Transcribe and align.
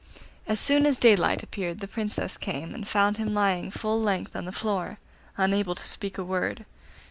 As 0.47 0.59
soon 0.59 0.87
as 0.87 0.97
daylight 0.97 1.43
appeared 1.43 1.79
the 1.79 1.87
Princess 1.87 2.35
came, 2.35 2.73
and 2.73 2.87
found 2.87 3.17
him 3.17 3.35
lying 3.35 3.69
full 3.69 4.01
length 4.01 4.35
on 4.35 4.45
the 4.45 4.51
floor, 4.51 4.97
unable 5.37 5.75
to 5.75 5.87
speak 5.87 6.17
a 6.17 6.23
word. 6.23 6.65